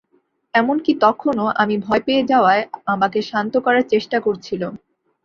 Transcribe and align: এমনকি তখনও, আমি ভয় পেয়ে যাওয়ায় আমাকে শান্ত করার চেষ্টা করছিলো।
এমনকি 0.53 0.91
তখনও, 1.03 1.47
আমি 1.61 1.75
ভয় 1.77 2.01
পেয়ে 2.05 2.23
যাওয়ায় 2.31 2.63
আমাকে 2.85 3.19
শান্ত 3.29 3.53
করার 3.65 3.85
চেষ্টা 3.93 4.17
করছিলো। 4.19 4.67